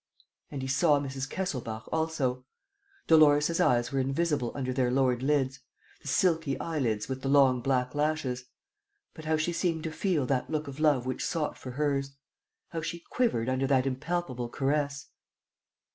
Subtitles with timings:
[0.49, 1.29] And he saw Mrs.
[1.29, 2.43] Kesselbach also.
[3.05, 5.59] Dolores' eyes were invisible under their lowered lids,
[6.01, 8.45] the silky eyelids with the long black lashes.
[9.13, 12.13] But how she seemed to feel that look of love which sought for hers!
[12.69, 15.05] How she quivered under that impalpable caress!